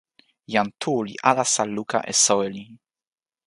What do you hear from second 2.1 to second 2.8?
e soweli.